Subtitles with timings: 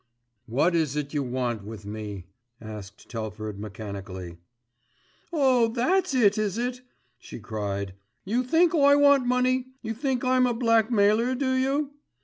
[0.47, 2.25] "What is it you want with me?"
[2.59, 4.39] asked Telford mechanically.
[5.31, 5.67] "Oh!
[5.67, 6.81] that's it, is it,"
[7.19, 7.93] she cried.
[8.25, 9.67] "You think I want money.
[9.83, 11.91] You think I'm a blackmailer, do you?